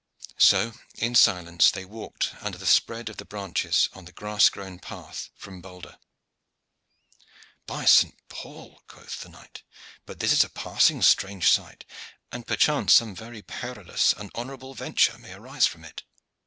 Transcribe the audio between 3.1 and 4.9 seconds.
the branches on the grass grown